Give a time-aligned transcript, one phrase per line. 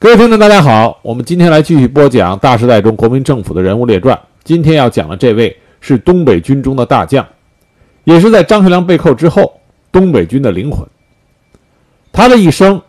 [0.00, 4.16] 各位听众，大家好，我们今天来继续播讲大时代中国民政府的人物列传。
[4.44, 7.26] 今天要讲的这位是东北军中的大将，
[8.04, 10.86] 也是在张学良被扣之后东北军的灵魂。
[12.12, 12.80] 他的一生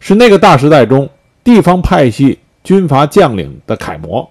[0.00, 1.06] 是那个大时代中
[1.44, 4.26] 地方派系军阀将领的楷模。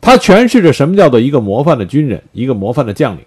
[0.00, 3.20] 他诠释着什么叫做一个模范的军人，一个模范的将领。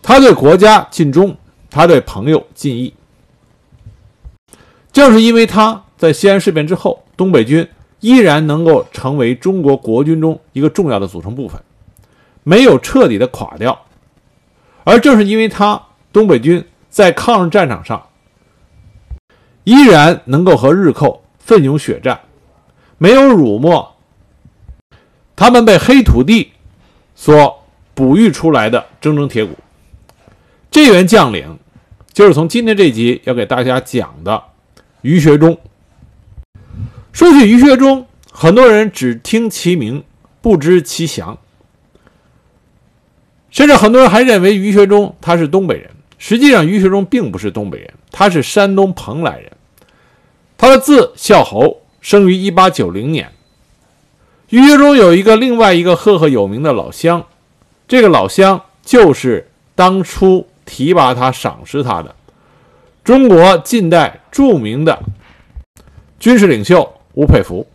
[0.00, 1.36] 他对国家尽忠，
[1.68, 2.94] 他对朋友尽义。
[4.92, 7.68] 正是因为他在西安事变之后，东北军
[7.98, 11.60] 依然能够成为中国国军中一个重要的组成部分，
[12.44, 13.84] 没有彻底的垮掉。
[14.84, 15.82] 而正是因为他，
[16.12, 18.06] 东北军在抗日战场上
[19.64, 22.20] 依然能够和日寇奋勇血战，
[22.96, 23.96] 没有辱没
[25.34, 26.52] 他们被黑土地
[27.16, 29.56] 所哺育出来的铮铮铁骨。
[30.70, 31.58] 这员将领，
[32.12, 34.40] 就是从今天这集要给大家讲的
[35.02, 35.58] 于学忠。
[37.18, 40.04] 说起于学忠，很多人只听其名，
[40.40, 41.36] 不知其详，
[43.50, 45.90] 甚至很多人还认为于学忠他是东北人。
[46.16, 49.50] 实际上，于学忠并不是东北人，他是山东蓬莱人。
[50.56, 53.32] 他的字孝侯，生于一八九零年。
[54.50, 57.26] 于学忠有一个另外一个赫赫有名的老乡，
[57.88, 60.46] 这个老乡就是当初。
[60.64, 62.14] 提拔他、赏识他的
[63.02, 65.02] 中国近代著名的
[66.20, 67.66] 军事领袖吴佩孚。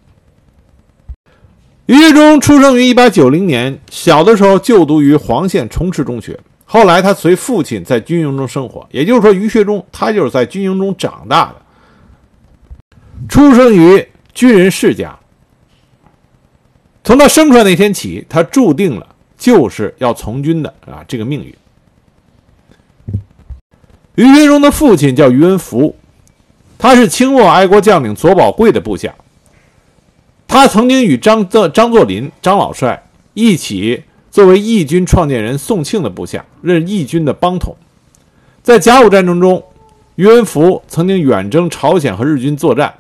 [1.88, 8.88] 于学忠出生于一八九零年，小的时候就读于黄县崇池中学，后来他随父亲在军营中生活。
[8.90, 11.62] 也就是说，于学忠他就是在军营中长大的，
[13.28, 15.14] 出生于军人世家。
[17.04, 19.06] 从他生出来那天起，他注定了
[19.38, 21.54] 就是要从军的啊这个命运。
[24.16, 25.94] 于学忠的父亲叫于文福，
[26.78, 29.14] 他是清末爱国将领左宝贵的部下。
[30.48, 37.76] 他曾经与张作张作霖张老帅一起作为义军创建人宋庆的部下，任义军的帮统。
[38.62, 39.64] 在甲午战争中，
[40.16, 42.94] 于文福曾经远征朝鲜和日军作战，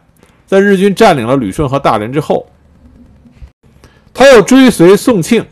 [0.46, 2.46] 在日军占领了旅顺和大连之后，
[4.14, 5.46] 他又追随宋庆，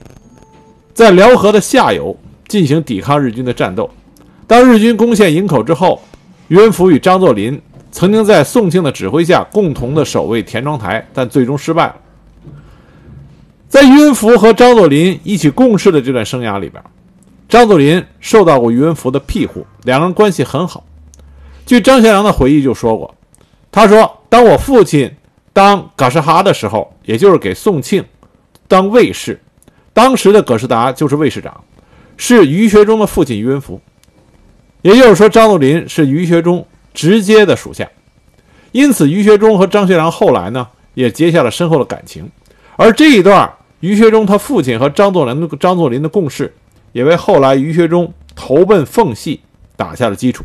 [0.94, 3.90] 在辽河的下游进行抵抗日军的战斗。
[4.48, 6.02] 当日军攻陷营口之后，
[6.48, 11.96] 于文福与张作霖曾经在宋庆的指挥下共同的守卫田庄台，但最终失败了。
[13.68, 16.82] 在于文福和张作霖一起共事的这段生涯里边，
[17.48, 20.84] 张作霖受到过于文福的庇护，两人关系很好。
[21.66, 23.14] 据张学良的回忆就说过，
[23.72, 25.10] 他说：“当我父亲
[25.54, 28.04] 当葛世哈的时候，也就是给宋庆
[28.68, 29.40] 当卫士，
[29.94, 31.64] 当时的葛世达就是卫士长，
[32.18, 33.80] 是于学忠的父亲于文福。”
[34.82, 37.90] 也就是说，张作霖是于学忠直接的属下，
[38.72, 42.30] 因此于学忠和张学良后来呢也结下了深厚的感情。
[42.76, 46.54] 而这一段于学忠他父亲和张作霖的张作霖的共事，
[46.92, 49.42] 也为后来于学忠投奔奉系
[49.76, 50.44] 打下了基础。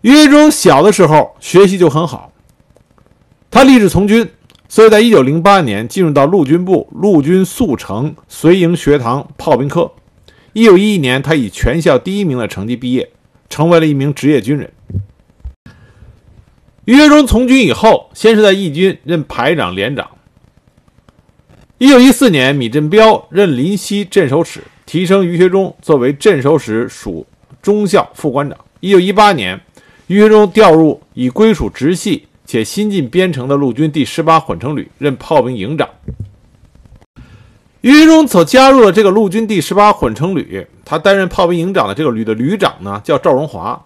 [0.00, 2.32] 于学忠小的时候学习就很好，
[3.50, 4.30] 他立志从军，
[4.68, 9.92] 所以在一九零八年进入到陆军部陆军速成随营学堂炮兵科。
[10.52, 13.10] 一九一一年，他以全校第一名的成绩毕业，
[13.54, 14.72] 成为了一名职业军人。
[16.86, 20.10] 于学忠从军以后，先是在义军任排长、连长。
[21.78, 27.24] 一九一四年，米振彪任临西镇守使，提升于学忠作为镇守使属
[27.62, 28.58] 中校副官长。
[28.80, 29.60] 一九一八年，
[30.08, 35.88] 于学忠调入已归属直系且新进编成的陆军第十八混成旅，任炮兵营长。
[37.84, 43.84] 于学忠所加入了这个陆军第十八混成旅，他担任炮兵营长的这个旅的旅长呢，叫赵荣华。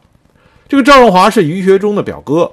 [0.68, 2.52] 这个赵荣华是于学忠的表哥，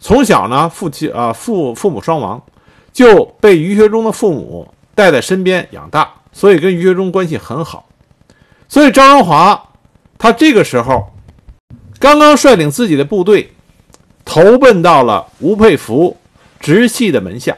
[0.00, 2.42] 从小呢父亲啊父父母双亡，
[2.90, 7.86] 就被于学忠的父母带在身边养大，所以跟于学忠关系很好。
[8.66, 9.62] 所以赵荣华
[10.16, 11.10] 他这个时候
[11.98, 13.52] 刚刚率领自己的部队
[14.24, 16.16] 投奔到了吴佩孚
[16.58, 17.54] 直系的门下，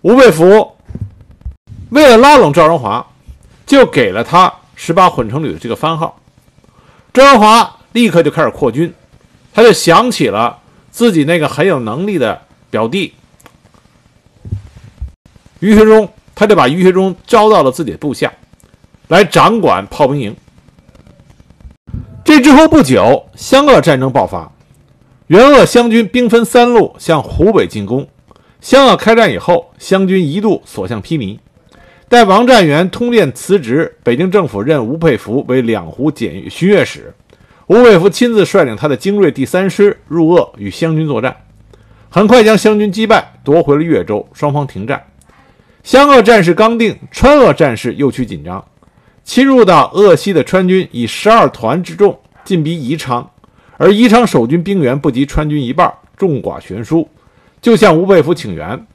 [0.00, 0.73] 吴佩孚。
[1.94, 3.06] 为了拉拢赵荣华，
[3.64, 6.20] 就给了他十八混成旅的这个番号。
[7.12, 8.92] 赵荣华立刻就开始扩军，
[9.52, 10.58] 他就想起了
[10.90, 13.14] 自己那个很有能力的表弟
[15.60, 18.32] 于学忠，他就把于学忠招到了自己的部下，
[19.06, 20.36] 来掌管炮兵营。
[22.24, 24.50] 这之后不久，湘鄂战争爆发，
[25.28, 28.08] 援鄂湘军兵分三路向湖北进攻。
[28.60, 31.38] 湘鄂开战以后，湘军一度所向披靡。
[32.14, 37.12] 待王占元通电辞职，北京政府任吴佩孚为两湖检巡阅使，
[37.66, 41.34] 吴佩孚亲自率领他的精锐第三师入鄂与湘军作战，
[42.08, 45.02] 很快将湘军击败，夺回了越州，双方停战。
[45.82, 48.64] 湘鄂战事刚定，川鄂战事又趋紧张。
[49.24, 53.28] 侵入到鄂西的川军以十二团之众进逼宜昌，
[53.76, 57.08] 而宜昌守军兵员不及川军一半，众寡悬殊，
[57.60, 58.86] 就向吴佩孚请援。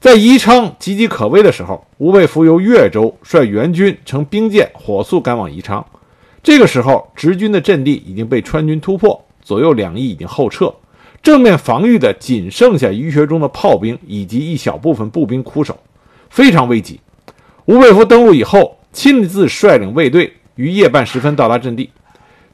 [0.00, 5.84] 在宜昌岌岌可危的时候，吴佩孚由越州率援军乘兵舰火速赶往宜昌。
[6.42, 10.74] 这个时候，直军的阵地已经被川军突破，左右两翼已经后撤，
[11.22, 15.78] 正面防御的仅剩下于学忠的炮兵以及一小部分步兵苦守，
[16.30, 16.98] 非常危急。
[17.66, 18.76] 吴佩孚登陆以后。
[18.92, 21.88] 亲自率领卫队于夜半时分到达阵地，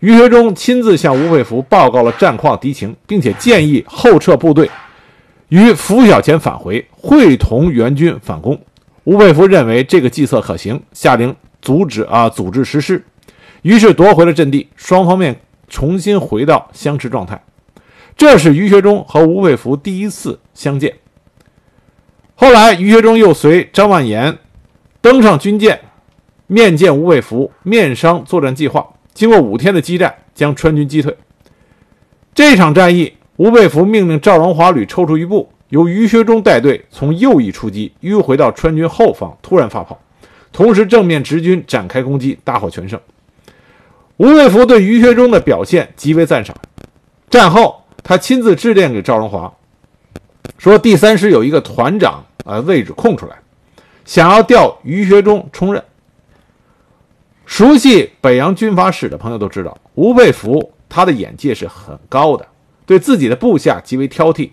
[0.00, 4.70] 于学忠亲自向吴佩孚报告了战况敌情，并且建议后撤部队
[5.48, 8.60] 于拂晓前返回，会同援军反攻。
[9.04, 13.04] 吴佩孚认为这个计策可行，下令阻止啊组织实施，
[13.62, 17.44] 于是夺回了阵地，双方面重新回到相持状态。
[18.16, 20.94] 这是于学忠和吴佩孚第一次相见。
[22.34, 24.38] 后来，于学忠又随张万言
[25.00, 25.81] 登上军舰。
[26.48, 28.87] 面见吴佩孚，面商作战计划。
[29.12, 31.16] 经过五天的激战，将川军击退。
[32.34, 39.98] 这场战役，吴佩孚命令赵荣华旅抽出一部，由于学忠带队从右翼出击，迂回到川军后方，突然发炮，
[40.52, 42.98] 同时正面直军展开攻击，大获全胜。
[44.16, 46.56] 吴佩孚对于学忠的表现极为赞赏。
[47.28, 49.52] 战后，他亲自致电给赵荣华，
[50.56, 53.36] 说第三师有一个团长啊位置空出来，
[54.06, 55.82] 想要调于学忠充任。
[57.44, 62.46] 熟悉北洋军阀史的朋友都知道，吴佩孚他的眼界是很高的，
[62.86, 64.50] 对自己的部下极为挑剔，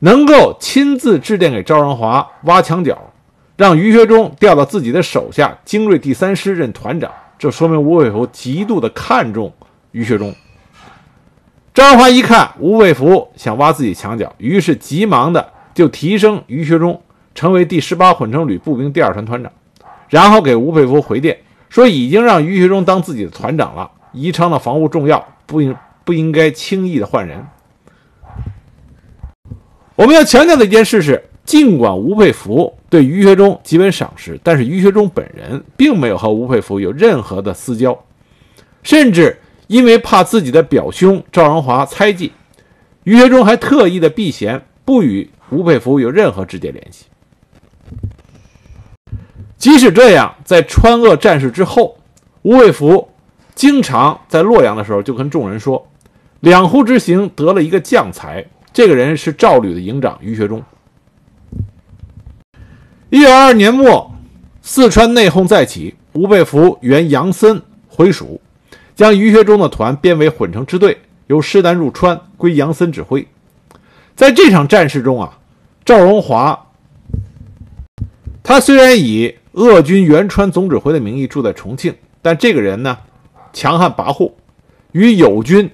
[0.00, 3.12] 能够亲自致电给赵荣华挖墙脚，
[3.56, 9.52] 让于学忠调到自己的手下精锐第三师任团长，这说明吴佩孚极度的看重
[9.92, 10.34] 于学忠。
[11.74, 17.00] 赵荣华一看吴佩孚想挖自己墙角，于是急忙的就提升于学忠
[17.34, 19.52] 成为第十八混成旅步兵第二团团长，
[20.08, 21.38] 然后给吴佩孚回电。
[21.68, 23.90] 说已经让于学忠当自己的团长了。
[24.12, 25.76] 宜昌的防务重要，不应
[26.06, 27.44] 不应该轻易的换人。
[29.96, 38.04] 我们要强调的一件事是，尽管吴佩孚对于学忠极为赏识，但是于学忠本人并没有和吴佩孚有任何的私交，
[38.84, 39.36] 甚至
[39.66, 42.32] 因为怕自己的表兄赵荣华猜忌，
[43.02, 47.06] 于学忠还特意的避嫌，不与吴佩孚有任何直接联系。
[49.56, 51.98] 即使这样，在川鄂战事之后，
[52.42, 53.08] 吴佩孚
[53.54, 55.88] 经常在洛阳的时候就跟众人说
[56.40, 60.62] ：“两湖之行得了一个将才，这个人是赵旅的营长于学忠。”
[63.10, 64.12] 一九二二年末，
[64.62, 68.40] 四川内讧再起，吴佩孚援杨森回蜀，
[68.94, 70.98] 将于学忠的团编为混成支队，
[71.28, 73.26] 由师南入川，归杨森指挥。
[74.14, 75.38] 在这场战事中啊，
[75.84, 76.66] 赵荣华
[78.42, 82.98] 他虽然以鄂军原川总指挥的名义住在重庆，但这个人呢，
[83.52, 84.32] 强悍跋扈，
[84.92, 85.70] 与友军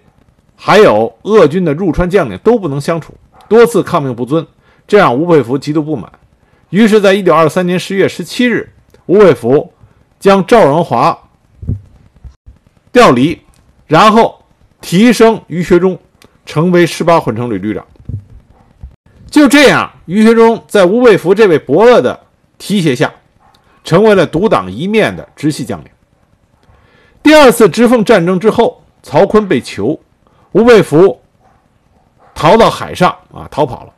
[0.65, 3.13] 还有鄂军的入川将领都不能相处，
[3.49, 4.47] 多次抗命不遵，
[4.87, 6.13] 这让吴佩孚极度不满。
[6.71, 8.73] 于是，在一九二三年十月十七日，
[9.07, 9.73] 吴佩孚
[10.21, 11.19] 将赵荣华
[12.93, 13.41] 调离，
[13.89, 14.41] 然后
[14.81, 15.99] 提升于学忠，
[16.47, 17.85] 成为十八混成旅旅长。
[19.29, 22.21] 就这样，于学忠在吴佩孚这位伯乐的
[22.59, 23.13] 提携下。
[23.83, 25.89] 成为了独当一面的直系将领。
[27.21, 29.99] 第二次直奉战争之后，曹锟被囚，
[30.53, 31.19] 吴佩孚
[32.35, 33.93] 逃到海上啊，逃跑了。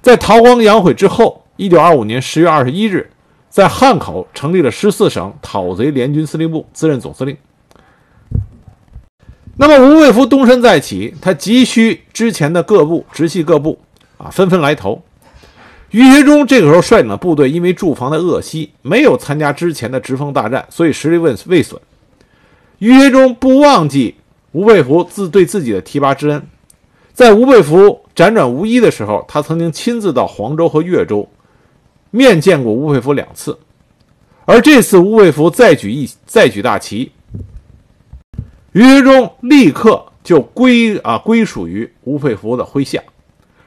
[0.00, 3.10] 在韬光养晦之后，一九二五年十月二十一日，
[3.48, 7.36] 在汉口成立了十四省讨贼联军司令部，自任总司令。
[9.56, 13.78] 那么吴佩孚东山再起，他急需之前的各部直系各部
[14.18, 15.02] 啊，纷纷来投。
[15.90, 21.78] 于学忠这个时候率领的部队，因为驻防在鄂西，没有参加之前的直奉大战，所以实力未未损。
[22.78, 24.16] 于学忠不忘记
[24.52, 26.42] 吴佩孚自对自己的提拔之恩，
[27.12, 31.28] 在吴佩孚辗转无依的时候，他曾经亲自到黄州和岳州
[32.10, 33.58] 面见过吴佩孚两次。
[34.44, 37.12] 而这次吴佩孚再举一再举大旗，
[38.72, 43.02] 于学忠立刻就归啊归属于吴佩孚的麾下。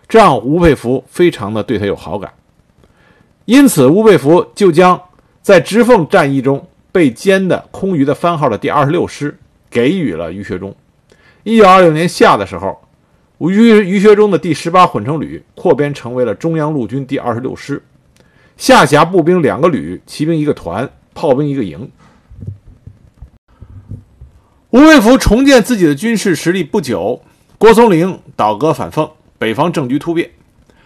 [0.08, 2.32] 这让吴佩孚非常的对他有好感，
[3.46, 5.02] 因此吴佩孚就将
[5.42, 9.36] 在直奉战役中被歼的空余的番号的第二十六师
[9.76, 10.74] 给予了于学忠。
[11.44, 12.80] 一九二六年夏的时候，
[13.40, 17.84] 于于学忠的第十八混成旅扩编成为了中央陆军第二十六师，
[18.56, 21.92] 下辖步兵两个旅，骑兵一个团，炮兵一个营。
[24.70, 27.22] 吴佩孚重建自己的军事实力不久，
[27.58, 30.32] 郭松龄倒戈反奉，北方政局突变。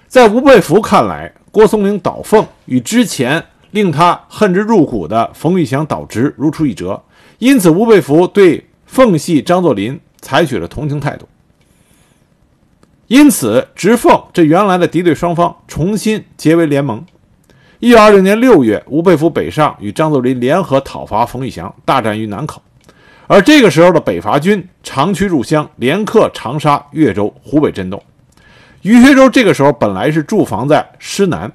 [0.08, 7.04] 在吴佩孚看来，郭松龄倒奉与之前令他恨之入骨的冯玉祥倒直如出一辙，
[7.38, 11.30] 因此吴佩孚对奉系张作霖采取了同情态度。
[13.06, 17.06] 因此，直奉这原来的敌对双方重新结为联盟。
[17.78, 22.62] 一九二六年六月，吴佩孚北上与张作霖联合讨伐冯玉祥，大战于南口。
[23.28, 28.04] 而这个时候的北伐军长驱入湘，连克长沙、岳州、湖北震动。
[28.82, 31.52] 于学周这个时候本来是驻防在师南，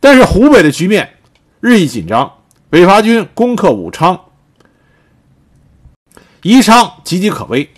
[0.00, 1.08] 但是湖北的局面
[1.60, 2.30] 日益紧张，
[2.68, 4.20] 北伐军攻克武昌、
[6.42, 7.68] 宜昌岌岌可危。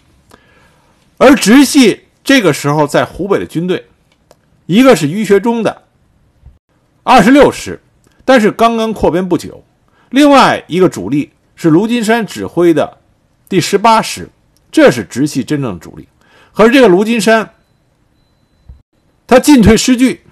[1.19, 3.87] 而直系这个时候在湖北的军队，
[4.67, 5.83] 一个是于学忠的
[7.03, 7.81] 二十六师，
[8.25, 9.63] 但是刚刚扩编不久；
[10.11, 12.99] 另外一个主力是卢金山指挥的
[13.49, 14.29] 第十八师，
[14.73, 16.09] 这是直系真正的主力。
[16.53, 17.53] 可是这个卢金山，
[19.27, 20.23] 他进退失据，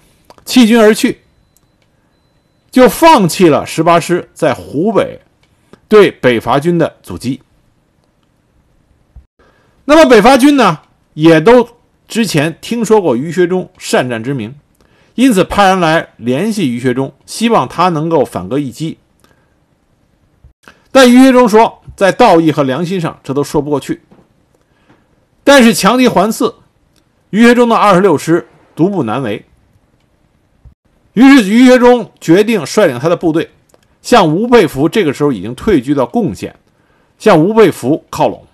[0.45, 1.21] 弃军而去，
[2.71, 5.19] 就放弃了十八师在湖北
[5.87, 7.41] 对北伐军的阻击。
[9.89, 10.81] 那么北伐军呢，
[11.15, 11.67] 也都
[12.07, 14.53] 之前听说过于学忠善战之名，
[15.15, 18.99] 因此派人来联系于学忠，希望他能够反戈一击。
[20.91, 24.03] 但于学忠说，在道义和良心上，这都说不过去。
[25.43, 26.53] 但是强敌环伺，
[27.31, 29.43] 于学忠的二十六师独步难为。
[31.13, 33.49] 于是于学忠决定率领他的部队，
[34.03, 36.55] 向吴佩孚这个时候已经退居到贡县，
[37.17, 38.45] 向吴佩孚靠拢。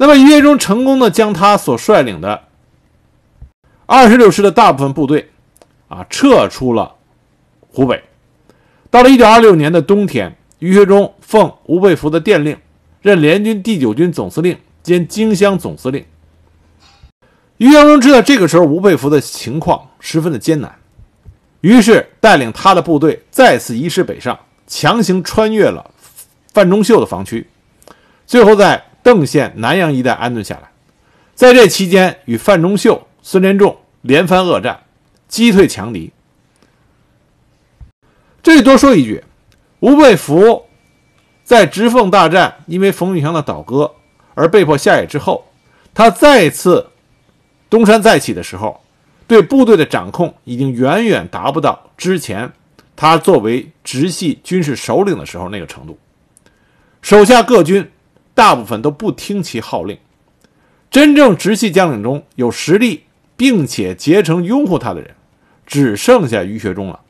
[0.00, 2.44] 那么于学忠成功的将他所率领的
[3.84, 5.28] 二十六师的大部分部队，
[5.88, 6.94] 啊撤出了
[7.68, 8.02] 湖北。
[8.88, 12.56] 到了一九二六年的冬天，于学忠奉吴佩孚的电令，
[13.02, 16.02] 任联军第九军总司令兼荆襄总司令。
[17.58, 20.74] 于学忠知道这个时候吴佩孚的情况十分的艰难，
[21.60, 25.90] 于是带领他的部队再次移师北上，强行穿越了
[26.54, 27.46] 范仲秀的防区，
[28.26, 28.82] 最后在。
[29.02, 30.70] 邓县南阳一带安顿下来，
[31.34, 34.82] 在这期间与范仲秀、孙连仲连番恶战，
[35.26, 36.12] 击退强敌。
[38.42, 39.24] 这里多说一句，
[39.80, 40.64] 吴佩孚
[41.44, 43.94] 在直奉大战因为冯玉祥的倒戈
[44.34, 45.46] 而被迫下野之后，
[45.94, 46.90] 他再次
[47.68, 48.80] 东山再起的时候，
[49.26, 52.52] 对部队的掌控已经远远达不到之前
[52.96, 55.98] 他作为直系军事首领的时候那个程度，
[57.00, 57.90] 手下各军。
[58.40, 59.98] 大部分都不听其号令，
[60.90, 63.04] 真正直系将领中有实力
[63.36, 65.14] 并且结成拥护他的人，
[65.66, 67.00] 只剩下于学忠了。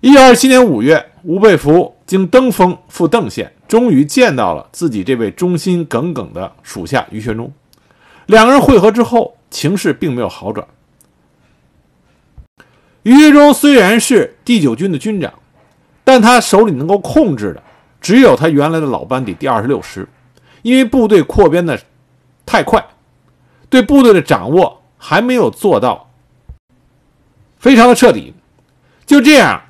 [0.00, 7.50] 一九二七年五月，吴佩孚经登封赴邓县，终于见到了自己这位忠心耿耿的属下于学忠。
[8.26, 10.68] 两个人会合之后，情势并没有好转。
[13.04, 15.32] 于学忠虽然是第九军的军长，
[16.04, 17.62] 但他手里能够控制的。
[18.02, 20.08] 只有他原来的老班底第二十六师，
[20.62, 21.80] 因为部队扩编的
[22.44, 22.84] 太快，
[23.70, 26.10] 对部队的掌握还没有做到
[27.58, 28.34] 非常的彻底。
[29.06, 29.62] 就这样，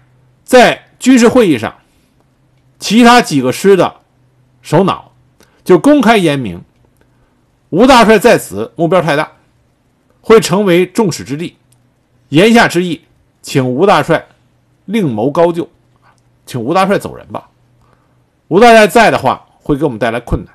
[0.44, 1.74] 在军事会议上，
[2.78, 3.96] 其他几个师的
[4.62, 5.12] 首脑
[5.62, 6.62] 就公开言明，
[7.70, 9.32] 吴大帅在此目标太大，
[10.20, 11.56] 会成为众矢之的。
[12.30, 13.02] 言下之意，
[13.42, 14.26] 请吴大帅
[14.86, 15.68] 另谋高就，
[16.46, 17.50] 请吴大帅走人吧。
[18.52, 20.52] 吴大帅在的话，会给我们带来困难。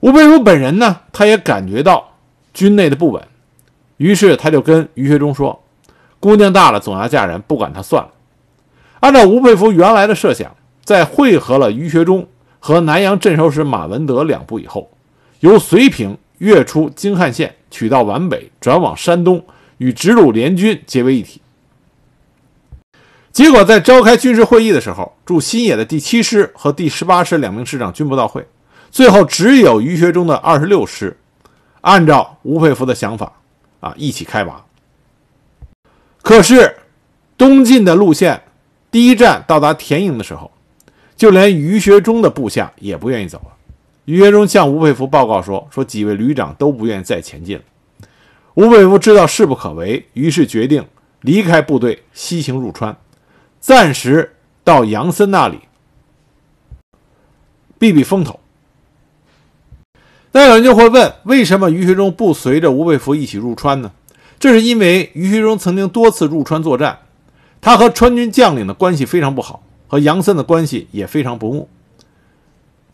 [0.00, 2.14] 吴佩孚本人呢，他也感觉到
[2.52, 3.22] 军内的不稳，
[3.98, 5.62] 于是他就跟于学忠说
[6.18, 8.10] ：“姑娘大了，总要嫁人，不管他算了。”
[8.98, 12.26] 按照吴佩孚原来的设想，在会合了于学忠
[12.58, 14.90] 和南阳镇守使马文德两部以后，
[15.38, 19.44] 由绥平越出京汉线，取道皖北，转往山东，
[19.78, 21.40] 与直鲁联军结为一体。
[23.32, 28.46] 结果在召开军事会议的时候，驻新野的第七师和第十八师两名师长均不到会，
[28.90, 31.16] 最后只有于学忠的二十六师，
[31.80, 33.32] 按照吴佩孚的想法，
[33.80, 34.62] 啊，一起开拔。
[36.20, 36.76] 可是
[37.38, 38.42] 东进的路线，
[38.90, 40.50] 第一站到达田营的时候，
[41.16, 43.52] 就连于学忠的部下也不愿意走了。
[44.04, 47.62] 于学忠向吴佩孚报告说：“说几位旅长都不愿意再前进了。”
[48.54, 50.84] 吴佩孚知道势不可为，于是决定
[51.22, 52.94] 离开部队，西行入川。
[53.62, 55.60] 暂时到杨森那里
[57.78, 58.40] 避避风头。
[60.32, 63.92] 那有人就会问：为什么于学忠不随着吴佩孚一起入川呢？
[64.40, 66.98] 这是因为于学忠曾经多次入川作战，
[67.60, 71.68] 他和川军将领的关系非常不好，和杨森的关系也非常不睦。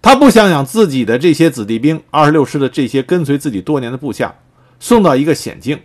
[0.02, 4.34] 他不想想自己的这些子弟兵，二十六师的这些跟随自己多年的部下，
[4.78, 5.80] 送到一个险境。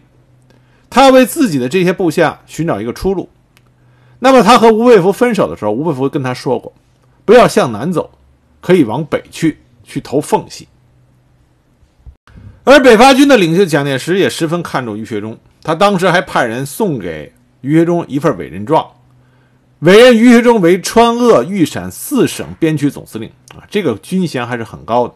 [0.89, 3.29] 他要为自己的这些部下寻找一个出路。
[4.25, 6.71] 那么，他和吴佩孚分手的时候，吴佩孚跟他说过
[7.25, 8.09] ：“不要向南走，
[8.61, 10.69] 可以往北去，去投奉系。”
[12.63, 18.89] 而北伐军的领袖蒋介石也十分看重于学忠，他当时还派人送给于学忠一份委任状，
[19.79, 25.13] 委任于学忠为川鄂豫陕四省边区总司令啊，这个军衔还是很高的。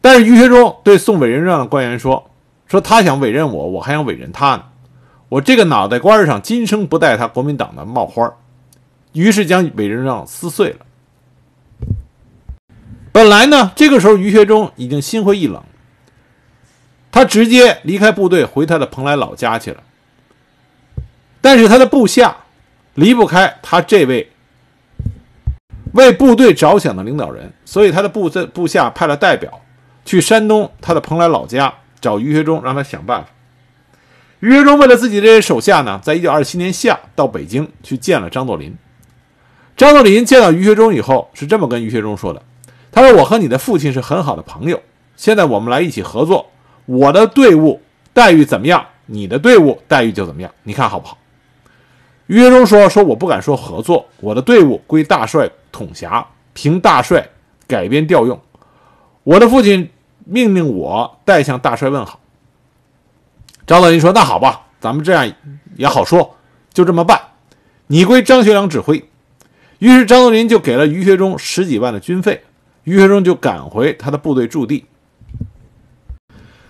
[0.00, 2.30] 但是于学忠对送委任状的官员说
[2.70, 4.62] ：“说他想委任我，我还想委任他呢，
[5.28, 8.32] 我这个脑袋瓜上今生不戴他国民党的帽花。”
[9.14, 10.78] 于是将委任状撕碎了。
[13.12, 15.62] 本来呢，这个时候于学忠已经心灰意冷。
[17.12, 19.80] 他直接离开部队，回他的蓬莱老家去了。
[21.40, 22.36] 但是他的部下
[22.94, 24.32] 离不开他这位
[25.92, 29.60] 为部队着想的领导人，所以他的部在部下派了代表
[30.04, 33.30] 去山东他的蓬莱老家找于学忠，让他想办法。
[34.44, 38.76] 于学忠为了自己这些手下呢，在一九二七年夏到北京去见了张作霖。
[39.74, 42.42] 张作霖见到于学忠以后，是这么跟于学忠说的
[42.92, 44.78] ：“他说我和你的父亲是很好的朋友，
[45.16, 46.50] 现在我们来一起合作。”
[46.84, 47.80] 我的队伍
[48.12, 48.84] 待遇怎么样？
[49.06, 50.52] 你的队伍待遇就怎么样？
[50.64, 51.16] 你看好不好？
[52.26, 57.26] 于学忠说：“说我不敢说合作，我的队伍归大帅统辖，凭大帅
[57.66, 58.38] 改编调用。
[59.22, 59.88] 我的父亲
[60.26, 62.20] 命令我代向大帅问好。”
[63.66, 65.32] 张作霖说：“那好吧，咱们这样
[65.76, 66.36] 也好说，
[66.72, 67.20] 就这么办。
[67.86, 69.02] 你归张学良指挥。”
[69.80, 72.42] 于是张作霖就给了于学忠十几万的军费，
[72.84, 74.84] 于学忠就赶回他的部队驻地。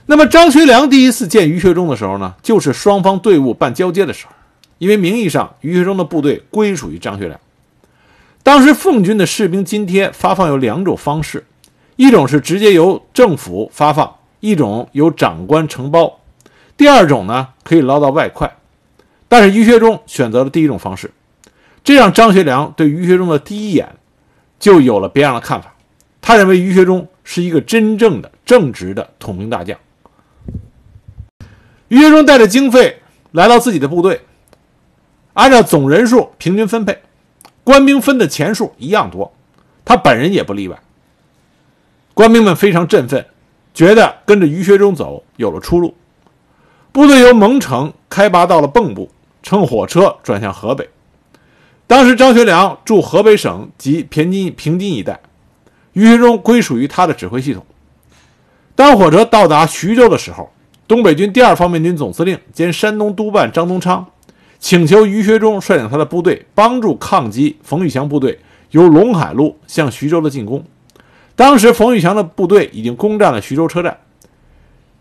[0.07, 4.33] 那么张学良第一次见于学忠的时候呢，就是双方队伍办交接的时候，
[4.79, 7.39] 因为名义上于学忠的部队归属于张学良。
[8.43, 11.45] 当时奉军的士兵津贴发放有两种方式，
[11.97, 16.21] 一种是直接由政府发放，一种由长官承包，
[16.77, 18.57] 第二种呢可以捞到外快。
[19.29, 21.11] 但是于学忠选择了第一种方式，
[21.83, 23.97] 这让张学良对于学忠的第一眼
[24.61, 25.75] 就有了别样的看法。
[26.21, 29.79] 他认为于学忠是一个真正的正直的统兵大将。
[31.89, 34.23] 于学忠带着经费来到自己的部队，
[35.33, 37.03] 按照总人数平均分配，
[37.63, 39.35] 官兵分的钱数一样多，
[39.85, 40.81] 他本人也不例外。
[42.15, 43.27] 官兵们非常振奋，
[43.75, 45.95] 觉得跟着于学忠走有了出路。
[46.95, 49.11] 部队由蒙城开拔到了蚌埠，
[49.43, 50.89] 乘火车转向河北。
[51.89, 55.19] 当时张学良驻河北省及平津平津一带，
[55.95, 57.67] 于学忠归属于他的指挥系统。
[58.77, 60.49] 当火车到达徐州的时候。
[60.87, 64.07] 东北军第二方面军总司令兼山东督办张宗昌
[64.59, 68.39] 请求于学忠率领他的部队帮助抗击冯玉祥部队
[68.71, 70.63] 由陇海路向徐州的进攻。
[71.35, 73.99] 当时冯玉祥的部队已经攻占了徐州车站，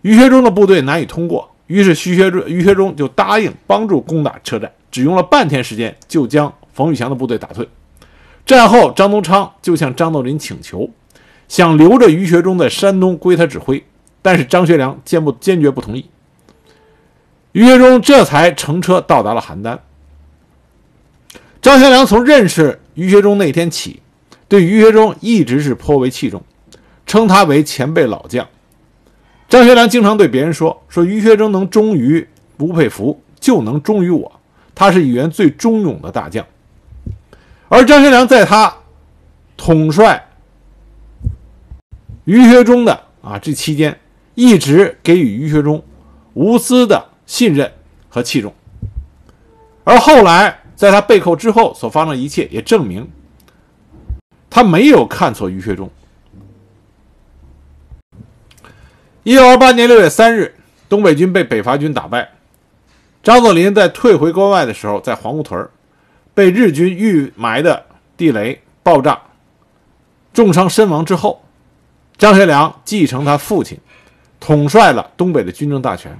[0.03, 7.67] 于学忠的部队难以通过，于是徐学忠于学忠就答应帮助攻打车站，只用了半天时间就将冯玉祥的部队打退。
[8.45, 10.89] 战后，张宗昌就向张作霖请求，
[11.47, 13.83] 想留着于学忠在山东归他指挥。
[14.21, 16.09] 但是张学良坚不坚决不同意，
[17.51, 19.79] 于学忠这才乘车到达了邯郸。
[21.61, 24.01] 张学良从认识于学忠那天起，
[24.47, 26.43] 对于学忠一直是颇为器重，
[27.05, 28.47] 称他为前辈老将。
[29.53, 34.39] 张学良经常对别人说：“说于学忠能忠于吴佩孚，就能忠于我。
[34.73, 36.43] 他是语言最忠勇的大将。”
[37.69, 38.75] 而张学良在他
[39.55, 40.27] 统帅
[42.23, 43.95] 于学忠的啊这期间。
[44.33, 45.83] 一直给予于学忠
[46.33, 47.71] 无私的信任
[48.09, 48.51] 和器重，
[49.83, 53.07] 而后来在他被扣之后所发生的一切，也证明
[54.49, 55.87] 他没有看错于学忠。
[59.23, 60.53] 一九二八年六月三日，
[60.89, 62.31] 东北军被北伐军打败，
[63.23, 65.69] 张作霖在退回关外的时候，在黄姑屯
[66.33, 67.85] 被日军预埋的
[68.17, 69.17] 地雷爆炸，
[70.33, 71.41] 重伤身亡之后，
[72.17, 73.79] 张学良继承他父亲。
[74.41, 76.19] 统帅了东北的军政大权。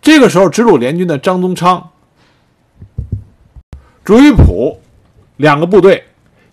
[0.00, 1.90] 这个时候，直鲁联军的张宗昌、
[4.02, 4.80] 朱玉璞
[5.36, 6.04] 两个部队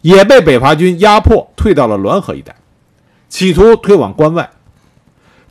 [0.01, 2.53] 也被北伐军压迫，退到了滦河一带，
[3.29, 4.49] 企图推往关外。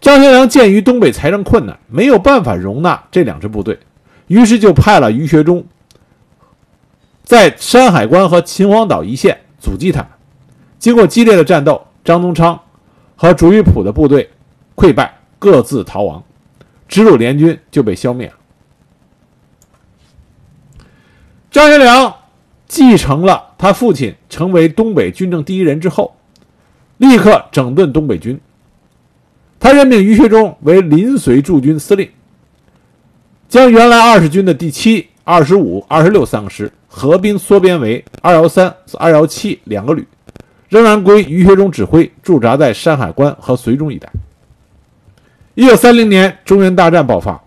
[0.04, 3.78] 张学良鉴于东北财政困难，没有办法容纳这两支部队，
[4.26, 5.64] 于是就派了于学忠
[7.22, 10.08] 在山海关和秦皇岛一线阻击他们。
[10.78, 12.60] 经过激烈的战斗，张宗昌
[13.16, 14.28] 和朱玉璞的部队。
[14.76, 16.22] 溃败，各自逃亡，
[16.86, 18.34] 直鲁联军就被消灭了。
[21.50, 22.14] 张学良
[22.68, 26.14] 继承了他父亲成为东北军政第一人之后，
[26.98, 28.38] 立刻整顿东北军。
[29.64, 32.06] 他任命于学忠为临绥驻军司令，
[33.48, 40.06] 将原来二十军的第七、二十五、二十六三个师合兵缩编为二幺三、二幺七两个旅，
[40.68, 44.06] 仍然归于学忠指挥，驻扎在山海关和绥中一带。
[45.54, 47.42] 一九三零年，中原大战爆发，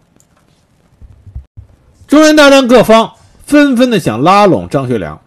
[2.08, 3.12] 中原大战各方
[3.46, 5.22] 纷纷的想拉拢张学良，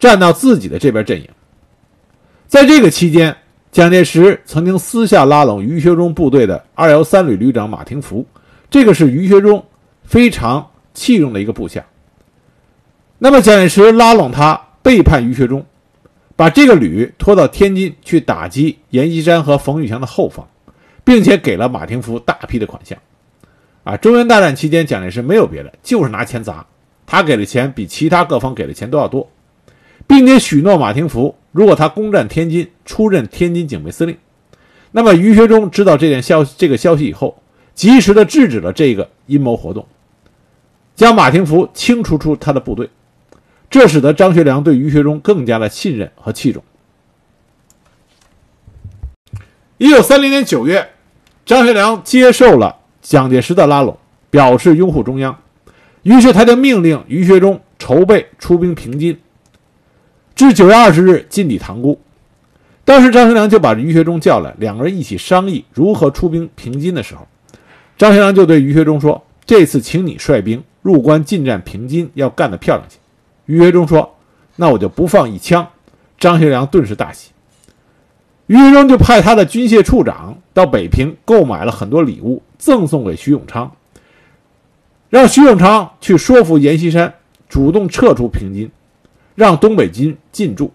[0.00, 1.28] 站到自己的这边阵营。
[2.48, 3.36] 在这个期间，
[3.72, 8.26] 蒋介石曾经私下拉拢于学忠部队的二幺三旅旅长马廷福，
[8.68, 9.64] 这个是于学忠
[10.04, 11.82] 非常器重的一个部下。
[13.16, 15.64] 那么蒋介石拉拢他，背叛于学忠，
[16.36, 20.46] 把这个旅拖到天津去打击阎锡山和冯玉祥的后方，
[21.02, 22.98] 并且给了马廷福大批的款项。
[23.84, 26.66] 啊，中原大战期间，蒋介石没有别的，就是拿钱砸。
[27.06, 29.26] 他给的钱比其他各方给的钱都要多，
[30.06, 31.34] 并且许诺马廷福。
[31.52, 34.16] 如果他攻占天津，出任天津警备司令，
[34.90, 37.42] 那么于学忠知道这件消息这个消息以后，
[37.74, 39.86] 及时的制止了这个阴谋活动，
[40.94, 42.88] 将马廷福清除出他的部队，
[43.70, 46.62] 这使得张学良对于学忠更加的信任和器重。
[49.76, 50.90] 一九三零年九月，
[51.44, 53.98] 张学良接受了蒋介石的拉拢，
[54.30, 55.38] 表示拥护中央，
[56.02, 59.18] 于是他就命令于学忠筹备出兵平津。
[60.34, 61.98] 至九月二十日进抵塘沽，
[62.84, 67.26] 当时张学良就把于学忠叫来，两个人一起商议如何出兵平津的时候，
[67.96, 72.96] 张学良就对于学忠说：“这次请你率兵入关进占平津，要干得漂亮些。”
[73.46, 74.16] 于学忠说
[74.56, 75.66] ：“那我就不放一枪。”
[76.18, 77.30] 张学良顿时大喜，
[78.46, 83.72] 于学忠就派他的军械处长到北平购买了很多礼物，赠送给徐永昌，
[85.10, 87.14] 让徐永昌去说服阎锡山
[87.48, 88.70] 主动撤出平津。
[89.34, 90.72] 让东北军进驻，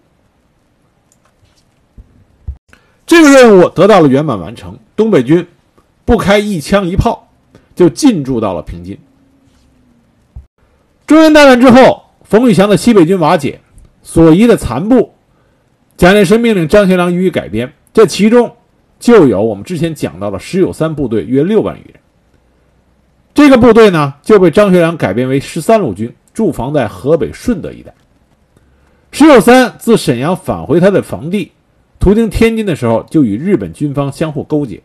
[3.06, 4.78] 这个任务得到了圆满完成。
[4.96, 5.46] 东北军
[6.04, 7.28] 不开一枪一炮，
[7.74, 8.98] 就进驻到了平津。
[11.06, 13.60] 中原大战之后，冯玉祥的西北军瓦解，
[14.02, 15.14] 所遗的残部，
[15.96, 17.72] 蒋介石命令张学良予以改编。
[17.92, 18.54] 这其中
[18.98, 21.94] 就有我们之前讲到的石友三部队，约六万余人。
[23.32, 27.94] 这个部队呢，就被张学良改编为十三路军，驻防在河北顺德一带。
[29.10, 31.52] 石友三自沈阳返回他的房地，
[31.98, 34.82] 途经天津的时候，就与日本军方相互勾结。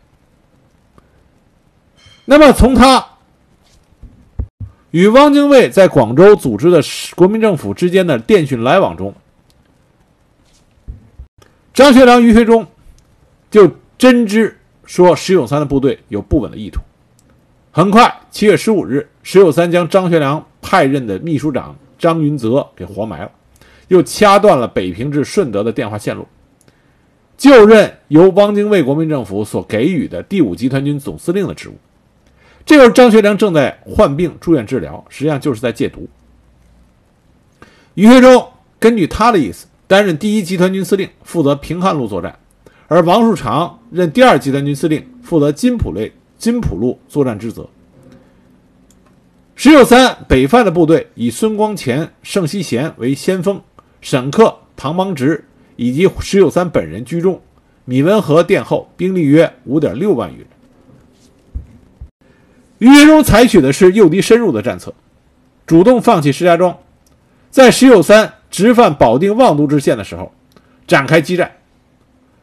[2.24, 3.06] 那么，从他
[4.90, 6.80] 与汪精卫在广州组织的
[7.14, 9.14] 国民政府之间的电讯来往中，
[11.74, 12.66] 张学良、于学忠
[13.50, 16.80] 就真知说石友三的部队有不稳的意图。
[17.70, 23.30] 很快，七月十五日，石友三将张学良派任的秘书长张云泽给活埋了。
[23.88, 26.26] 又掐断了北平至顺德的电话线路，
[27.36, 31.74] 就任由汪精卫国民政府所给予的第五集团军总司令的职务。
[32.66, 36.08] 这时候，张学良正在患病住院治疗，实际上就是在戒毒。
[37.94, 42.32] 于学忠根据他的意思，担任第一集团军司令，负责平汉路作战；
[42.88, 47.68] 而王树常任第二集团军司令，负责金浦类金浦路作战职责。
[49.54, 53.60] 石友三北犯的部队以孙光前、盛希贤为先锋。
[54.04, 55.42] 沈克、唐邦直
[55.76, 57.40] 以及石友三本人居中，
[57.86, 60.46] 米文和殿后，兵力约五点六万余人。
[62.80, 64.92] 于学忠采取的是诱敌深入的战策，
[65.64, 66.76] 主动放弃石家庄，
[67.48, 70.30] 在石友三直犯保定望都知县的时候
[70.86, 71.50] 展开激战，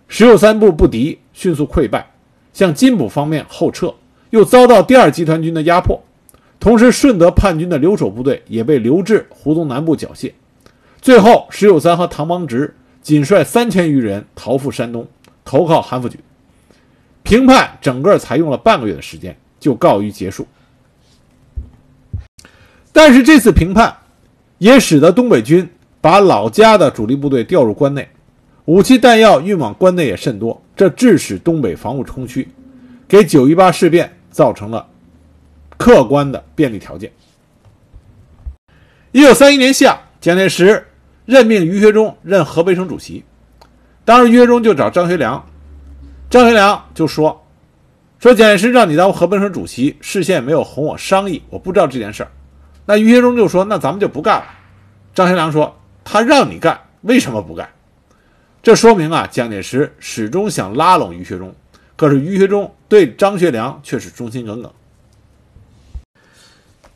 [0.07, 2.11] 石友三部不敌，迅速溃败，
[2.53, 3.93] 向金浦方面后撤，
[4.31, 6.01] 又遭到第二集团军的压迫，
[6.59, 10.31] 同时顺德叛军的留守部队也被留至胡同南部缴械。
[11.01, 15.07] 最后，石友三和唐邦直仅率三千余人逃赴山东，
[15.43, 16.15] 投靠韩复榘。
[17.23, 20.45] 平叛整个才用了半个月的时间就告于结束。
[22.91, 23.97] 但是这次平叛，
[24.59, 25.67] 也使得东北军
[26.01, 28.07] 把老家的主力部队调入关内，
[28.65, 32.47] 武器弹药运往关内也甚多，这致使东北防务空虚，
[33.07, 34.85] 给九一八事变造成了
[35.77, 37.11] 客观的便利条件。
[39.11, 40.85] 一九三一年夏，蒋介石。
[41.31, 43.23] 任命于学忠任河北省主席，
[44.03, 45.41] 当时于学忠就找张学良，
[46.29, 47.41] 张学良就说
[48.19, 52.31] ：“说蒋介石让你当河北省主席，事先没有哄我商议，我不知道这件事儿。”
[52.85, 54.45] 那于学忠就说：“那咱们就不干了。”
[55.15, 57.69] 张学良说：“他让你干，为什么不干？”
[58.61, 61.55] 这说明啊，蒋介石始终想拉拢于学忠，
[61.95, 64.69] 可是于学忠对张学良却是忠心耿耿。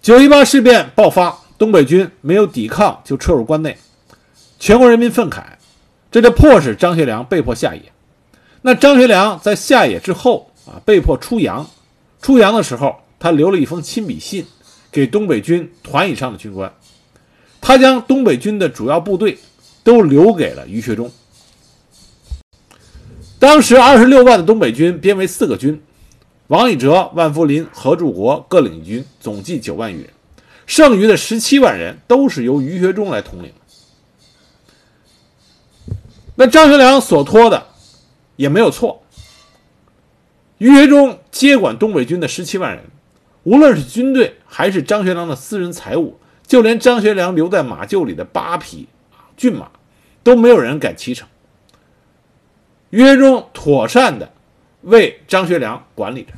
[0.02, 3.78] 九一八事变爆发，东北军没有抵抗就撤入关内。
[4.65, 5.43] 全国人民愤慨，
[6.10, 7.84] 这就迫使张学良被迫下野。
[8.63, 11.69] 那张学良在下野之后啊，被迫出洋。
[12.19, 14.43] 出洋的时候，他留了一封亲笔信
[14.91, 16.73] 给东北军团以上的军官，
[17.62, 19.38] 他将东北军的主要部队
[19.84, 21.12] 都留给了于学忠。
[23.38, 25.80] 当时二十六万的东北军编为四个军，
[26.47, 30.10] 王以哲、万福林、何柱国各领军，总计九万余人。
[30.65, 33.54] 剩余的十七万人都是由于学忠来统领。
[36.36, 37.67] 那张学良所托的
[38.36, 39.02] 也没有错。
[40.58, 42.84] 于学忠接管东北军的十七万人，
[43.43, 48.88] 无论是军队还是张学良的私人财物，就连张学良留在马厩里的八匹
[49.36, 49.69] 骏马，
[50.24, 51.28] 都没有人敢骑乘。
[52.89, 54.32] 于学忠妥善的
[54.82, 56.32] 为张学良管理着。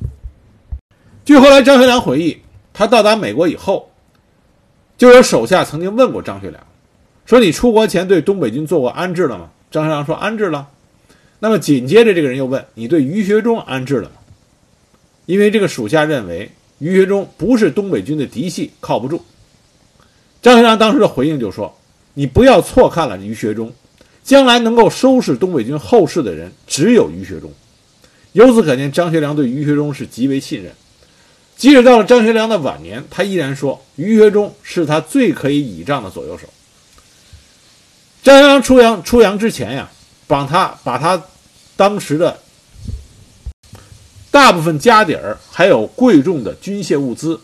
[1.25, 2.41] 据后来张学良回忆，
[2.73, 3.91] 他到达美国以后，
[4.97, 6.63] 就有手下曾经问过张学良，
[7.25, 10.69] 说：“你出国前对东北军做过安置了吗？”张学良说：“安置了。”
[11.39, 14.15] 那么紧接着，这个人又问：“你对于学忠安置了吗？”
[15.27, 19.21] 因为这个属下认为于学忠不是东北军的嫡系，靠不住。
[20.41, 21.77] 张学良当时的回应就说
[22.15, 23.71] ：“你不要错看了于学忠，
[24.23, 27.51] 将来能够收拾东北军后事的人只有于学忠。”
[28.33, 30.71] 由此可见，张学良对于学忠是极为信任。
[31.55, 36.47] 即使到了张学良的晚年，他依然说于学忠是他最可以倚仗的左右手。
[38.27, 39.89] 张学良出洋出洋之前呀。
[40.27, 41.23] 把他把他
[41.77, 42.37] 当时的
[44.29, 47.39] 大部分家底儿，还有贵重的军械物资，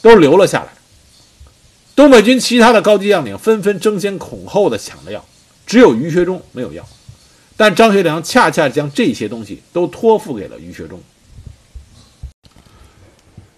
[0.00, 0.68] 都留了下来。
[1.96, 5.24] 东北军其他的高级将领纷纷争先恐后的抢着要，
[5.66, 6.86] 只有于学忠没有要。
[7.56, 11.02] 但张学良恰恰将这些东西都托付给了于学忠。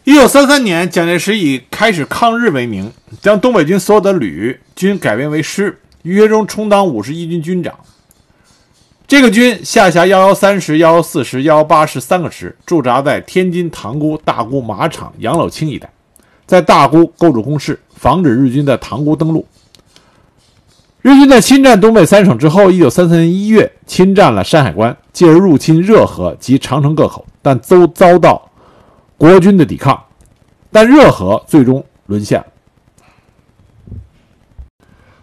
[0.04, 7.74] 一九三三年，蒋介石以开始抗日为名，将东北军所有的旅军改编为师，于学忠充当五十一军军长。
[9.06, 15.90] 这个军下辖幺幺三师、幺幺四师、幺幺八师三个师，驻扎在天津塘沽、大沽马场、杨柳青一带，
[16.46, 19.46] 在大沽构筑工事，防止日军在塘沽登陆。
[21.00, 28.50] 日军在侵占东北三省之后，一九三三年一月侵占了山海关，继而入侵热河及长城各口，但都遭到
[29.16, 30.02] 国军的抵抗，
[30.70, 32.42] 但热河最终沦陷。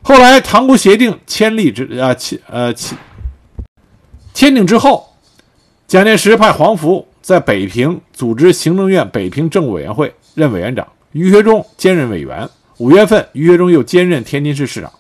[0.04, 2.98] 后来塘沽协定签立之啊签呃签。
[4.34, 5.14] 签订之后，
[5.88, 12.50] 蒋介石派黄福在北平组织行政院北平政务委员会任委员长，于学忠兼任委员。
[12.78, 14.92] 五月份，于学忠又兼任天津市市长。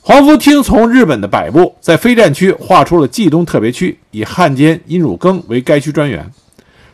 [0.00, 6.26] 黄福听从日本的摆布，在非战区划出了冀东特别区，以汉奸殷汝耕为该区专员。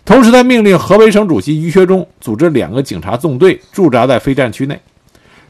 [0.04, 4.80] 同时，他命令河北省主席于学忠组织两个警察纵队驻扎在非战区内。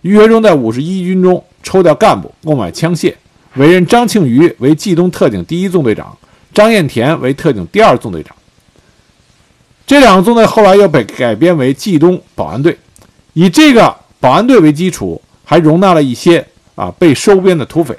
[0.05, 3.15] 于学忠在五十一军中抽调干部，购买枪械。
[3.55, 6.15] 委任张庆余为冀东特警第一纵队长，
[6.53, 8.37] 张彦田为特警第二纵队长。
[9.87, 12.77] 这两个纵队后来又被改编为冀东保安队，
[13.33, 17.97] 以这个保安队为基础，还容纳了一些啊被收编的土匪。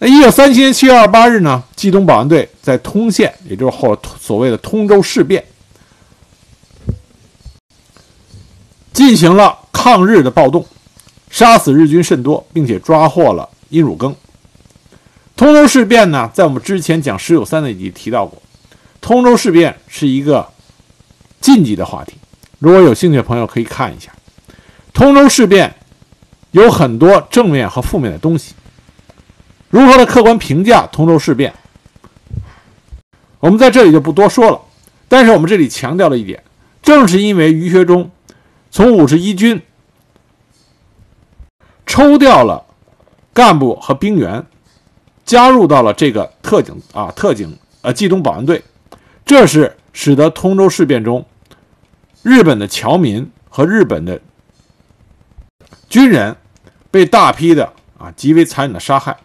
[0.00, 5.44] 那一九三七年七月二十八日呢，冀东保安队在通县，也就是后所谓的通州事变，
[8.92, 10.66] 进行了抗日的暴动，
[11.30, 13.48] 杀死日军甚多，并且抓获了。
[13.70, 14.16] 殷汝耕，
[15.36, 18.40] 通州事变呢，在我们之前讲十九三那集提到过。
[19.00, 20.48] 通州事变是一个
[21.40, 22.14] 禁忌的话题，
[22.58, 24.10] 如果有兴趣的朋友可以看一下。
[24.94, 25.74] 通州事变
[26.52, 28.54] 有很多正面和负面的东西，
[29.68, 31.52] 如何的客观评价通州事变，
[33.38, 34.58] 我们在这里就不多说了。
[35.08, 36.42] 但是我们这里强调了一点，
[36.82, 38.10] 正是因为于学忠
[38.70, 39.60] 从五十一军
[41.86, 42.64] 抽调了。
[43.34, 44.44] 干部和兵员
[45.24, 48.64] 加入到了这个特警啊，特警呃，冀东保安队，
[49.24, 51.24] 这是使得通州事变中
[52.24, 54.20] 日本的侨民和日本的
[55.88, 56.36] 军人
[56.90, 59.16] 被大批的啊极为残忍的杀害。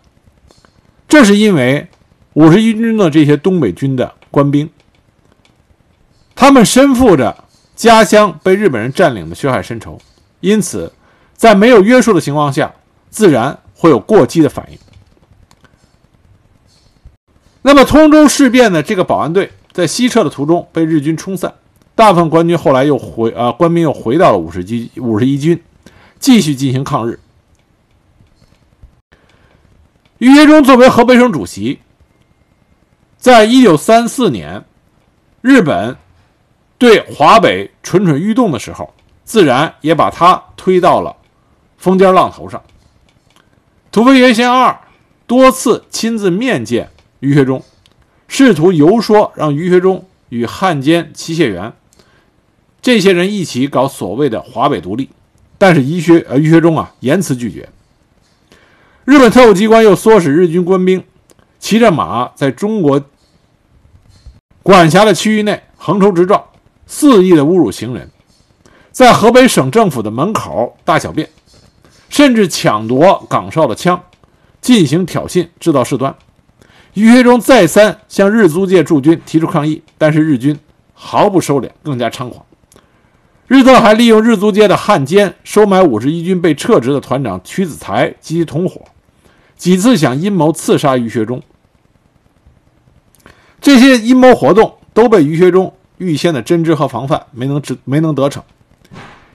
[1.07, 1.87] 这是因为
[2.33, 4.69] 五十一军的这些东北军的官兵，
[6.35, 7.42] 他们身负着
[7.75, 9.99] 家乡被日本人占领的血海深仇，
[10.39, 10.91] 因此
[11.35, 12.73] 在没有约束的情况下，
[13.09, 13.59] 自然。
[13.75, 14.77] 会有过激的反应。
[17.63, 21.53] 那么，通州事变的这个保安队在西撤的途中被日军冲散，
[21.95, 25.61] 大部分官军后来又回啊，官兵又回到了五十军五十一军，
[26.17, 27.19] 继续进行抗日。
[30.19, 31.79] 于学忠作为河北省主席，
[33.17, 34.63] 在一九三四年
[35.41, 35.97] 日本
[36.77, 41.15] 对华北蠢蠢欲动的时候，自然也把他推到了
[41.77, 42.61] 风尖浪头上。
[43.91, 44.79] 土肥原贤二
[45.27, 47.63] 多次亲自面见于学忠，
[48.27, 51.73] 试图游说让于学忠与汉奸齐燮元
[52.81, 55.09] 这些人一起搞所谓的华北独立，
[55.57, 57.69] 但是于学呃于学忠啊严词拒绝。
[59.05, 61.03] 日本特务机关又唆使日军官兵
[61.59, 63.01] 骑着马在中国
[64.61, 66.43] 管辖的区域内横冲直撞，
[66.95, 68.11] 肆意的侮辱行人，
[68.91, 71.27] 在河北省政府的门口大小便，
[72.07, 73.99] 甚至抢夺岗哨的枪，
[74.61, 76.15] 进行挑衅，制造事端。
[76.93, 80.59] 于学忠再三向日租界驻军提出抗议，但是日军
[80.93, 82.45] 毫不收敛，更加猖狂。
[83.47, 88.81] 日特还利用日租界的汉奸收买五十一军被撤职的团长屈子才及其同伙，
[89.57, 91.41] 几次想阴谋刺杀于学忠。
[93.59, 98.43] 这些阴谋活动都被于学忠预先的侦知和防范，没能没能得逞。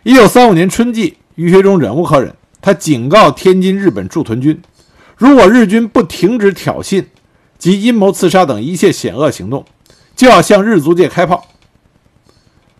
[0.02, 4.61] 一九三五年春季，于学忠忍无可忍，他警告天津日本驻屯军，
[5.16, 7.04] 如果日军不停止挑衅
[7.59, 9.64] 及阴谋刺杀等一切险恶行动，
[10.14, 11.46] 就要向日租界开炮。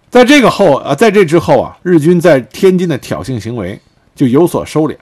[0.09, 3.79] 在这个后啊，在这之后啊，日军在天津的挑衅行为
[4.14, 4.96] 就有所收敛。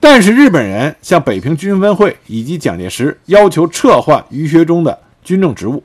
[0.00, 5.82] 但是日本人向北平军分会以及蒋介石要求撤换于学忠的军政职务。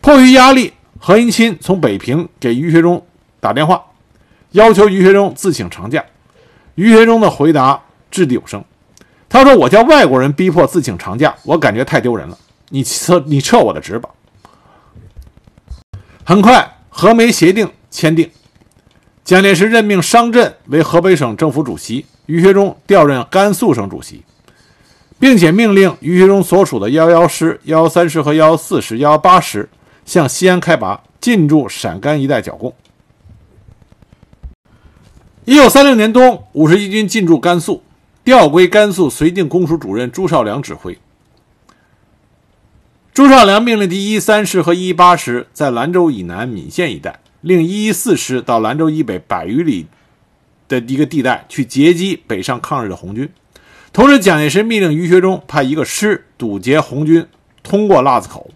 [0.00, 3.04] 迫于压力，何应钦从北平给于学忠
[3.40, 3.84] 打电话，
[4.52, 6.04] 要求于学忠自请长假。
[6.76, 8.64] 于学忠的回答掷地有声，
[9.28, 12.38] 他说：“我叫外国人逼迫自请长假，我感觉太丢人了。
[12.68, 14.08] 你撤，你撤我的职吧。”
[16.24, 18.30] 很快，和梅协定签订，
[19.24, 24.22] 蒋介石任命商震为河北省政府主席，于学忠调任甘肃省主席，
[25.18, 29.68] 并且命令于学忠所属的幺幺师、幺幺三师和幺幺四师、幺幺八师
[30.08, 32.74] 向西安开拔，进驻陕甘一带剿共。
[35.44, 37.82] 一九三六年冬，五十一军进驻甘肃，
[38.24, 40.98] 调归甘肃绥靖公署主任朱绍良指挥。
[43.12, 49.88] 朱绍良命令第一三师和一八师在兰州以南闽县一带，令一一四师到兰州以北百余里
[50.68, 53.28] 的一个地带去截击北上抗日的红军。
[53.92, 57.26] 同时，蒋介石命令于学忠派一个师堵截红军
[57.62, 58.50] 通过腊子口。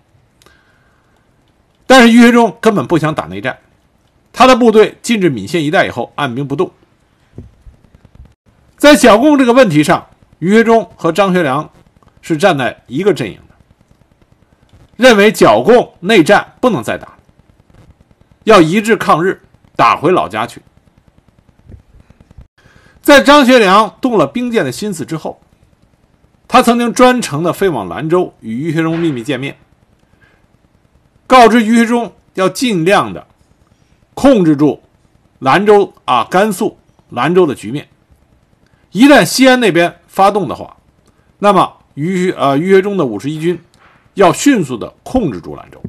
[1.93, 3.59] 但是于学忠根本不想打内战，
[4.33, 6.73] 他的部队进至闽县一带以后按兵不动。
[8.79, 10.07] 在剿共这个问题上，
[10.39, 11.69] 于学忠和张学良
[12.23, 13.55] 是站在一个阵营的。
[14.97, 17.13] 认为剿共内战不能再打，
[18.45, 19.43] 要一致抗日，
[19.77, 20.63] 打回老家去。
[23.03, 25.43] 在张学良动了兵谏的心思之后，
[26.49, 29.59] 他曾经专程的飞往兰州与于学忠秘密见面，
[31.33, 33.27] 告知于学忠要尽量的
[34.13, 34.83] 控制住
[35.39, 36.77] 兰州啊甘肃
[37.09, 37.89] 兰州的局面，
[38.91, 40.77] 一旦西安那边发动的话，
[41.39, 43.59] 那么于呃于学忠的五十一军。
[44.13, 45.83] 要迅速的控制住兰州。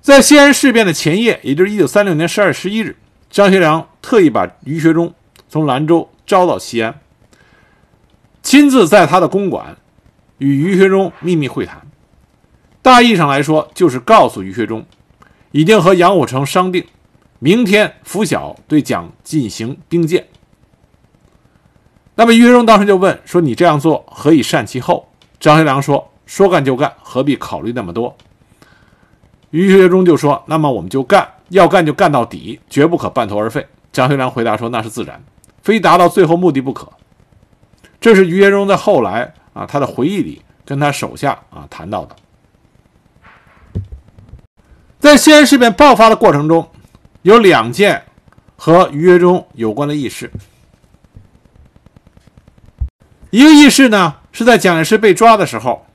[0.00, 2.96] 在西安事变的前夜，也就是一九三六年十二月十一日，
[3.28, 5.12] 张学良特意把于学忠
[5.48, 7.00] 从兰州招到西安，
[8.44, 9.76] 亲自在他的公馆
[10.38, 11.87] 与于学忠秘密会谈。
[12.88, 14.84] 大意上来说，就是告诉于学忠，
[15.50, 16.84] 已经和杨虎城商定，
[17.38, 20.26] 明天拂晓对蒋进行兵谏。
[22.14, 26.10] 那么于学忠当时就问说：“你这样做何以善其后？”张学良说。
[26.24, 28.14] 说干就干，何必考虑那么多？
[29.50, 35.24] 于学忠就说：“那么我们就干，要干就干到底，绝不可半途而废。”张学良回答说：“那是自然，
[35.62, 36.86] 非达到最后目的不可。”
[37.98, 42.14] 这是于学忠在后来啊他的回忆里跟他手下啊谈到的。
[44.98, 46.68] 在西安事变爆发的过程中，
[47.22, 48.02] 有两件
[48.56, 50.30] 和于学忠有关的轶事。
[53.30, 55.86] 一个轶事呢，是在蒋介石被抓的时候。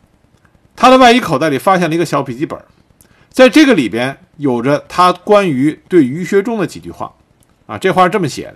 [0.75, 2.59] 他的外衣口袋里发现了一个小笔记本，
[3.29, 7.13] 在这个里边有着他关于对于学忠的几句话，
[7.67, 8.55] 啊，这话是这么写的：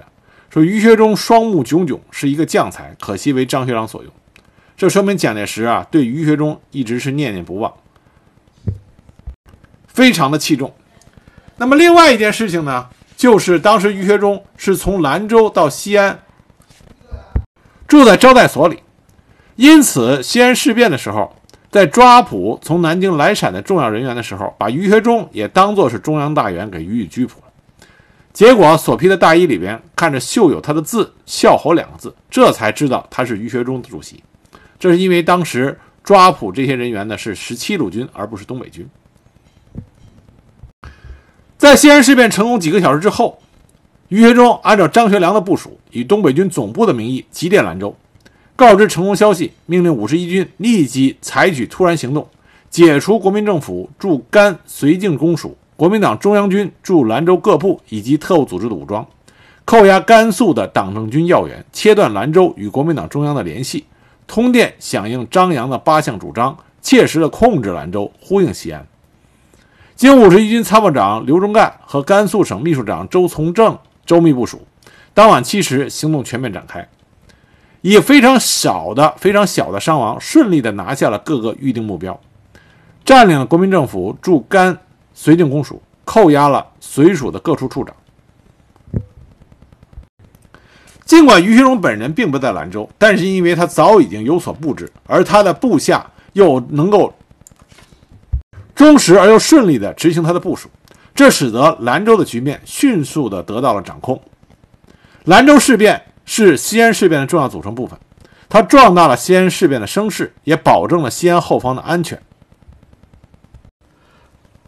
[0.49, 4.11] 说于学忠双目炯炯，是一个将才，可惜为张学良所用。
[4.75, 7.71] 这说明蒋介石啊对于学忠一直是念念不忘，
[9.97, 10.71] 非常的器重。
[11.55, 16.19] 那么另外一件事情呢，就是当时于学忠是从兰州到西安，
[17.87, 18.83] 住在招待所里，
[19.55, 21.35] 因此西安事变的时候。
[21.69, 27.33] 在抓捕从南京来陕的重要人员的时候，把于学忠也当作是中央大员给予以拘捕。
[28.31, 34.23] 结果所披的大衣里边看着绣有他的字“孝侯”两个字，这才知道他是于学忠的主席。
[34.79, 38.87] 这是因为当时抓捕这些人员的是十七路军，而不是东北军。
[41.57, 43.39] 在西安事变成功几个小时之后，
[44.09, 47.95] 于学忠按照张学良的部署，以东北军总部的名义急电兰州，
[48.55, 52.27] 告知成功消息，命令五十一军立即采取突然行动，
[52.69, 59.07] 解除国民政府驻甘绥靖公署、国民党中央军驻兰州各部以及特务组织的武装，
[59.65, 63.83] 扣押甘肃的党政军要员，切断兰州与国民党中央的联系。
[64.27, 68.85] 通电响应张扬的八项主张，切实的控制兰州，呼应西安。
[69.97, 73.75] 经五十一军参谋长刘忠干和甘肃省秘书长周从政
[74.05, 74.61] 周密部署，
[75.15, 76.87] 当晚七时，行动全面展开，
[77.81, 82.19] 以非常少的、非常小的伤亡，顺利地拿下了各个预定目标，
[83.03, 84.77] 占领了国民政府驻甘
[85.17, 87.95] 绥靖公署，扣押了绥署的各处处长。
[91.05, 97.11] 尽管于学忠本人并不在兰州，但是因为他早已经有所布置，而他的部下又能够
[98.77, 100.69] 忠实而又顺利地执行他的部署。
[101.13, 104.21] 这使得兰州的局面迅速地得到了掌控。
[105.25, 107.97] 兰州事变是西安事变的重要组成部分，
[108.47, 112.21] 它壮大了西安事变的声势，也保证了西安后方的安全。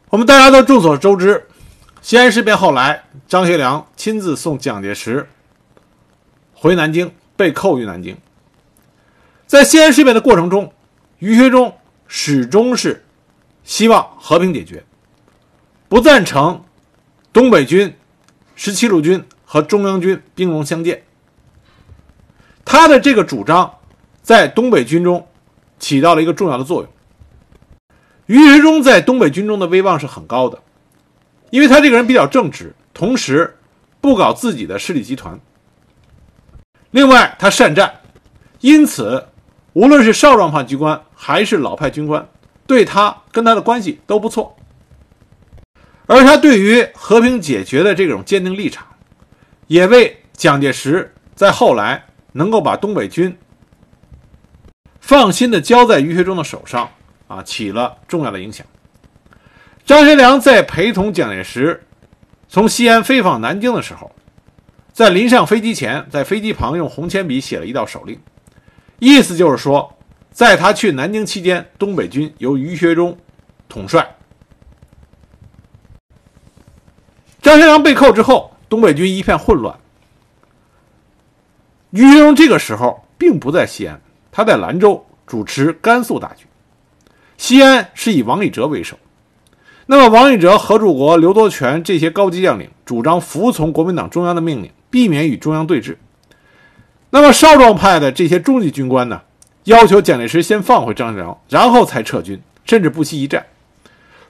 [0.09, 1.45] 我们大家都众所周知，
[2.01, 5.29] 西安事变后来，张学良亲自送蒋介石
[6.53, 8.17] 回南京，被扣于南京。
[9.45, 10.73] 在西安事变的过程中，
[11.19, 11.75] 于学忠
[12.07, 13.05] 始终是
[13.69, 14.83] 希望和平解决。
[15.87, 16.65] 不赞成
[17.31, 17.95] 东北军、
[18.55, 21.03] 十七路军和中央军兵戎相见。
[22.65, 23.71] 他的这个主张
[24.23, 25.27] 在东北军中
[25.77, 26.91] 起到了一个重要的作用。
[28.25, 30.59] 于学忠在东北军中的威望是很高的，
[31.51, 33.55] 因为他这个人比较正直，同时
[34.01, 35.39] 不搞自己的势力集团。
[36.89, 38.01] 另外，他善战，
[38.61, 39.27] 因此
[39.73, 42.27] 无论是少壮派军官还是老派军官，
[42.69, 44.55] 对他跟他的关系都不错。
[46.05, 48.85] 而他对于和平解决的这种坚定立场，
[49.65, 53.35] 也为蒋介石在后来能够把东北军
[54.99, 56.91] 放心的交在于学忠的手上
[57.27, 58.63] 啊，起了重要的影响。
[59.83, 61.87] 张学良在陪同蒋介石
[62.47, 64.11] 从西安飞往南京的时候，
[64.93, 68.19] 在临上飞机前，在飞机旁用红铅笔写了一道手令，
[68.99, 69.97] 意思就是说，
[70.39, 73.17] 在他去南京期间，东北军由于学忠
[73.67, 74.15] 统帅。
[77.41, 79.77] 张学良被扣之后，东北军一片混乱。
[81.89, 83.99] 于学忠这个时候并不在西安，
[84.31, 86.45] 他在兰州主持甘肃大局。
[87.35, 88.97] 西安是以王以哲为首，
[89.87, 95.97] 那么王以哲、何柱国、刘多荃这些高级将领主张服从国民党中央的命令，避免与中央对峙。
[97.09, 99.23] 那么少壮派的这些中级军官呢，
[99.69, 103.45] 要求蒋介石先放回张学良，然后才撤军，甚至不惜一战。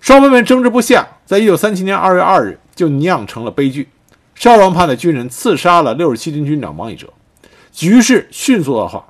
[0.01, 2.59] 双方面争执不下，在一九三七年二月二日。
[2.79, 3.89] 就酿成了悲剧，
[4.35, 7.11] 少壮派的军人刺杀了六十七军军长王以哲，
[7.73, 9.05] 局势迅速恶化。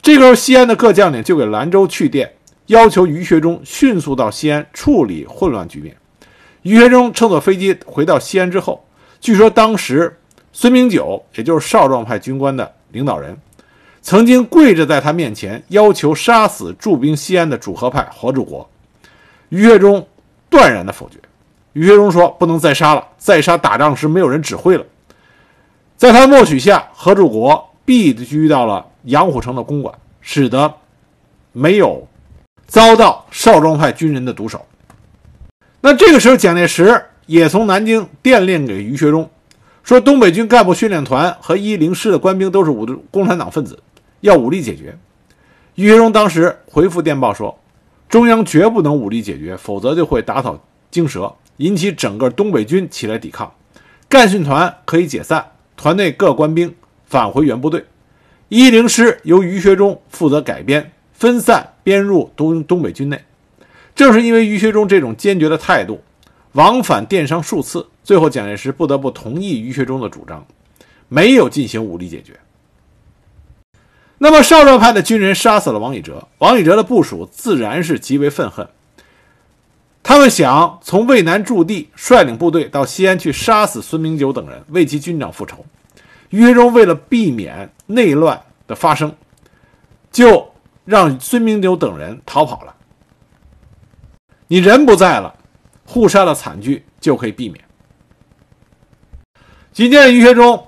[0.00, 2.32] 这个时候，西安的各将领就给兰州去电，
[2.68, 5.94] 要求于学忠迅速到西安处理混乱局面。
[6.62, 8.82] 于学忠乘坐飞机回到西安之后，
[9.20, 10.18] 据说当时
[10.54, 13.36] 孙明九，也就是少壮派军官的领导人，
[14.04, 18.68] 曾经跪着在他面前要求杀死驻兵西安的主和派何柱国，
[19.48, 20.06] 于学忠
[20.50, 21.18] 断然的否决。
[21.72, 24.84] 于学忠说：“不能再杀了，再杀打仗时没有人指挥了。”
[25.96, 30.74] 在他默许下，何柱国避居到了杨虎城的公馆，使得
[31.52, 32.06] 没有
[32.66, 34.66] 遭到少壮派军人的毒手。
[35.80, 39.30] 那这个时候，蒋介石也从南京电令给于学忠，
[39.82, 43.78] 说：“东北军干部训练团和一零师的官兵都是武共产党分子，
[44.24, 44.96] 要武力解决。”
[45.76, 47.58] 于学忠当时回复电报说
[48.08, 50.58] ：“中央绝不能武力解决，否则就会打草
[50.90, 53.54] 惊蛇。”引起整个东北军起来抵抗，
[54.08, 57.84] 干训团可以解散，团内各官兵返回原部队。
[58.48, 63.22] 一零师由于学忠负责改编，分散编入东东北军内。
[63.94, 66.02] 正是因为于学忠这种坚决的态度，
[66.54, 70.44] 往返电商数次，最后蒋介石不得不同意于学忠的主张，
[71.06, 72.32] 没有进行武力解决。
[74.24, 78.66] 那么少壮派的军人杀死了王以哲，王以哲的部属自然是极为愤恨。
[80.02, 85.66] 他们想从渭南驻地率领部队到西安去杀死孙明九等人，为其军长复仇。
[86.30, 89.14] 于学忠为了避免内乱的发生，
[90.10, 90.54] 就
[90.86, 92.74] 让孙明九等人逃跑了。
[94.46, 95.34] 你人不在了，
[95.84, 97.62] 互杀的惨剧就可以避免。
[99.70, 100.66] 紧接着，于学忠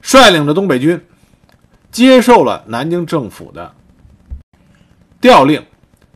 [0.00, 1.04] 率领着东北军
[1.90, 3.74] 接受了南京政府的
[5.20, 5.64] 调令，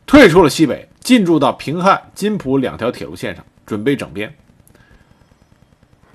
[0.05, 0.89] 退出了西北。
[1.03, 4.33] 进驻到平汉、津浦两条铁路线上，准备整编。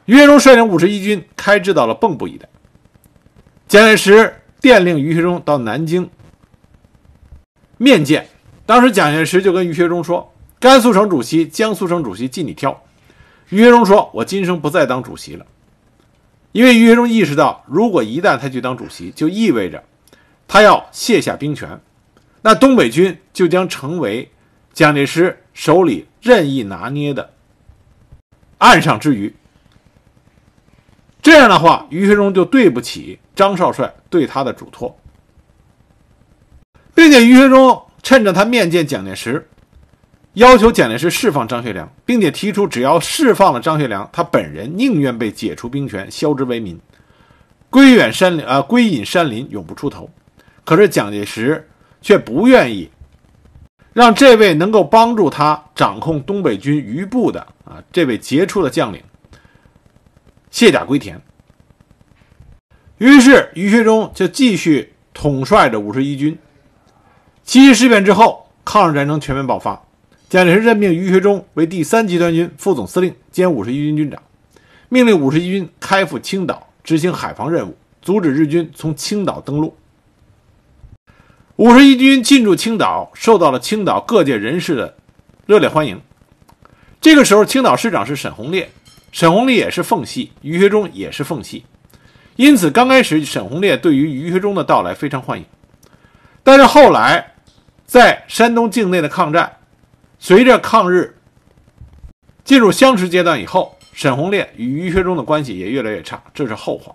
[0.07, 2.49] 于学忠率领五十一军开至到了蚌埠一带。
[3.69, 6.09] 蒋介石电令于学忠到南京
[7.77, 8.29] 面见。
[8.65, 12.83] 当时蒋介石就跟于学忠说：“甘肃省主席、江苏省主席尽你挑。”
[13.51, 15.45] 于学忠说：“我今生不再当主席了。”
[16.59, 19.85] 因为于学忠意识到，如果一旦他去当主席，就意味着
[20.49, 21.81] 他要卸下兵权，
[22.43, 24.33] 那东北军就将成为
[24.73, 27.31] 蒋介石手里任意拿捏的
[28.59, 29.37] 岸上之鱼。
[31.23, 34.99] 这样的话，于学忠就对不起张少帅对他的嘱托，
[36.93, 39.49] 并且于学忠趁着他面见蒋介石，
[40.39, 46.79] 要求蒋介石释放张学良，并且提出只要释放了张学良，他本人宁愿被解除兵权，削之为民，
[47.69, 50.09] 归远山林啊，归隐山林，永不出头。
[50.65, 51.69] 可是蒋介石
[52.01, 52.89] 却不愿意
[53.93, 59.03] 让这位能够帮助他掌控东北军余部的啊这位杰出的将领。
[60.53, 61.21] 卸甲归田，
[62.99, 66.39] 于是于学忠就继续统帅着五十一军。
[67.43, 69.83] 七七事变之后，抗日战争全面爆发，
[70.29, 74.23] 蒋介石任命于学忠为第三集团军副总司令兼五十一军军长，
[74.91, 79.75] 命令五十一军开赴青岛执行海防任务，阻止日军从青岛登陆。
[81.57, 84.95] 五十一军进驻青岛，受到了青岛各界人士的
[85.47, 85.99] 热烈欢迎。
[87.01, 88.69] 这个时候，青岛市长是沈鸿烈。
[89.11, 91.65] 沈鸿烈也是奉系，于学忠也是奉系，
[92.37, 95.47] 因此刚开始沈鸿烈对于于学忠的到来非常欢迎。
[96.43, 97.33] 但是后来，
[97.87, 99.51] 在山东境内的抗战，
[100.19, 101.17] 随着抗日
[102.45, 106.95] 进入相持阶段以后，沈鸿烈与于学忠的关系也越来越差，这是后话。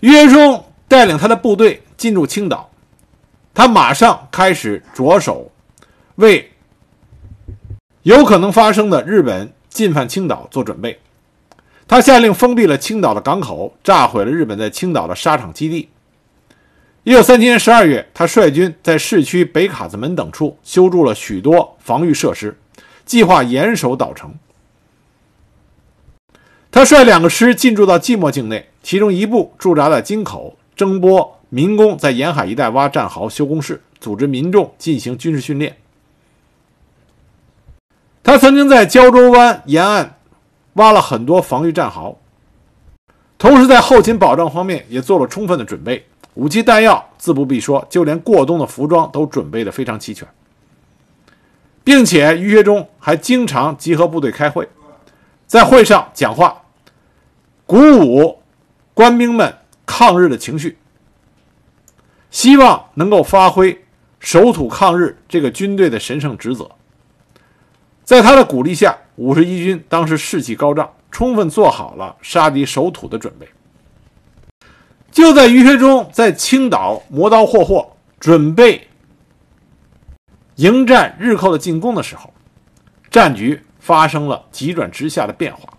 [0.00, 2.70] 于学忠带领他的部队进入青岛，
[3.54, 5.50] 他马上开始着手
[6.16, 6.52] 为
[8.02, 9.52] 有可能发生的日本。
[9.68, 10.98] 进犯青岛做准备，
[11.86, 15.90] 他下令封闭了青岛的港口，炸毁了日本在青岛的沙场基地。
[17.06, 22.58] 一九三七年十二月，他率军在市区北卡子门等处修筑了许多防御设施，
[23.04, 24.34] 计划严守岛城。
[26.72, 35.76] 他率两个师进驻到即墨境内，其中一部驻扎在京口，征拨民工在沿海一带挖战壕、修工事，组织民众进行军事训练。
[38.24, 40.18] 他曾经在胶州湾沿岸
[40.72, 42.18] 挖了很多防御战壕，
[43.38, 46.04] 同时在后勤保障方面也做了充分的准备，
[46.36, 50.28] 武器弹药自不必说，就连过冬的服装都准备的非常齐全，
[51.82, 54.68] 并且于学忠还经常集合部队开会，
[55.46, 56.62] 在会上讲话，
[57.64, 58.42] 鼓舞
[58.92, 59.56] 官兵们
[59.86, 60.76] 抗日的情绪，
[62.30, 63.84] 希望能够发挥
[64.20, 66.70] 守土抗日这个军队的神圣职责。
[68.04, 73.48] 在他的鼓励下，五十一军当时士气高涨，充分做好了杀敌守土的准备。
[75.16, 78.86] 就在于学忠在青岛磨刀霍霍，准备
[80.56, 82.34] 迎战日寇的进攻的时候，
[83.10, 85.72] 战局发生了急转直下的变化。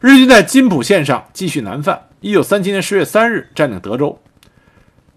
[0.00, 2.08] 日军在津浦线上继续南犯。
[2.20, 4.20] 一九三七年十月三日占领德州，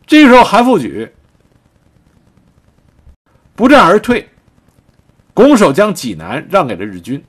[0.08, 1.12] 这个时候韩复榘
[3.54, 4.30] 不战而退。
[5.34, 7.22] 拱手将济南让给了日军。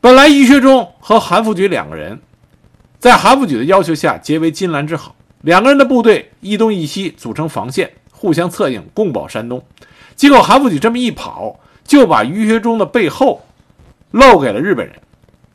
[0.00, 2.20] 本来于学忠和韩复榘两个人，
[2.98, 9.62] 在韩复榘的要求下结为金兰之好，两个人的部队一东一西组成防线，互相策应，共保山东。
[10.16, 13.46] 结果韩复榘这么一跑，就把于学忠的背后
[14.10, 14.96] 漏给了日本人，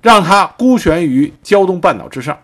[0.01, 2.37] 让他孤悬于胶东半岛之上。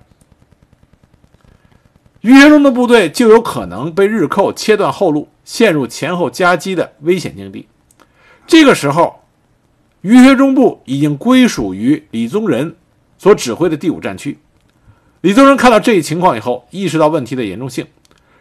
[2.20, 7.70] 于学忠的部队就有可能被日寇切断后路，陷入前后夹击的危险境地。
[8.46, 9.22] 这个时候，
[10.02, 12.76] 于学忠部已经归属于李宗仁
[13.18, 14.38] 所指挥的第五战区。
[15.22, 17.86] 李宗仁看到这一情况以后，意识到问题的严重性，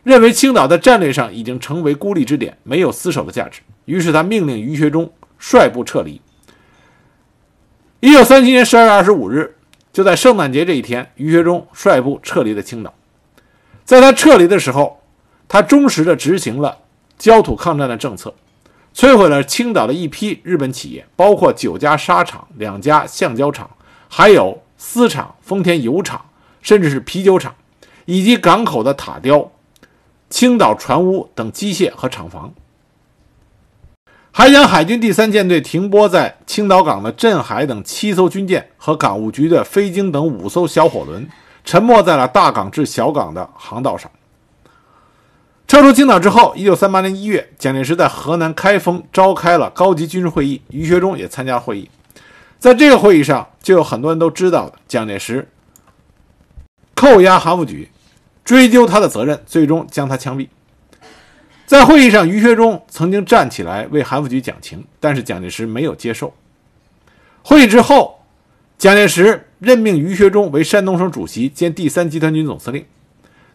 [0.04, 3.60] 认为青岛在战略上已经成为孤立之点，没有死守的价值。
[3.84, 6.20] 于是他命令于学忠率部撤离。
[8.00, 9.56] 一九三七年十二月二十五日，
[9.92, 12.94] 就在圣诞节这一天，于学忠率部撤离了青岛。
[13.84, 15.00] 在他撤离的时候，
[15.48, 16.78] 他忠实地执行了
[17.18, 18.32] 焦土抗战的政策。
[18.94, 23.68] 摧毁了青岛的一批日本企业，包括九家纱厂、两家橡胶厂，
[24.08, 26.24] 还有丝厂、丰田油厂，
[26.60, 27.54] 甚至是啤酒厂，
[28.04, 29.50] 以及港口的塔吊、
[30.30, 32.52] 青岛船坞等机械和厂房。
[34.30, 41.28] 还将海军第三舰队停泊在青岛港的镇海等七艘军舰和港务局的飞鲸等五艘小火轮，
[41.64, 44.08] 沉没在了大港至小港的航道上。
[45.66, 51.90] 撤出青岛之后，一九三八年一月，蒋介石在河南开封召开了高级军事会议，于学忠也参加会议。
[52.58, 55.48] 在这个会议上，就有很多人都知道的，蒋介石
[56.98, 57.86] 扣押韩复榘，
[58.44, 60.48] 追究他的责任，最终将他枪毙。
[61.64, 66.34] 在会议上，于学忠曾经站起来为韩复榘讲情，但是蒋介石没有接受。
[67.42, 68.20] 会议之后，
[68.78, 72.84] 蒋介石任命于学忠为山东省主席兼第三集团军总司令。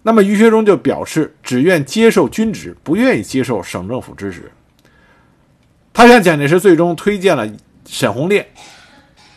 [0.04, 4.50] 那么于学忠就表示只愿接受军职，不愿意接受省政府之职。
[5.92, 7.46] 他向蒋介石最终推荐了
[7.86, 8.50] 沈鸿烈，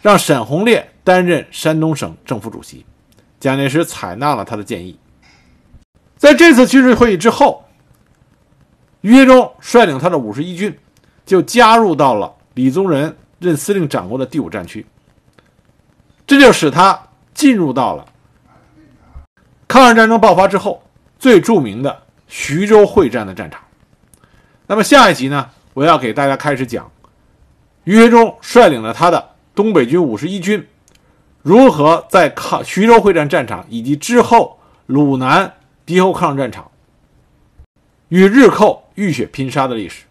[0.00, 2.86] 让沈鸿烈担任山东省政府主席。
[3.38, 4.98] 蒋介石采纳了他的建议。
[6.16, 7.64] 在这次军事会议之后，
[9.02, 10.76] 于学忠率领他的五十一军
[11.24, 14.84] 就加入到了李宗仁任司令掌握的第五战区，
[16.26, 16.98] 这就使他
[17.34, 18.06] 进入到了。
[19.68, 20.82] 抗日战争爆发之后，
[21.18, 23.60] 最著名的徐州会战的战场。
[24.66, 26.90] 那么下一集呢，我要给大家开始讲
[27.84, 30.66] 于学忠率领了他的东北军五十一军，
[31.46, 35.54] 如何在抗徐州会战战场以及之后鲁南
[35.86, 36.68] 敌后抗日战场
[38.08, 40.02] 与日寇浴血拼杀的历史。